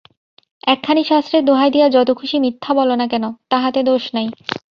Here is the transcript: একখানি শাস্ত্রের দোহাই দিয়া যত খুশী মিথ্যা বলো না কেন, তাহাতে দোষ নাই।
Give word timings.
একখানি 0.67 1.01
শাস্ত্রের 1.03 1.43
দোহাই 1.45 1.69
দিয়া 1.71 1.87
যত 1.89 2.09
খুশী 2.19 2.37
মিথ্যা 2.39 2.71
বলো 2.73 2.93
না 2.95 3.05
কেন, 3.07 3.23
তাহাতে 3.49 3.79
দোষ 3.83 4.03
নাই। 4.13 4.27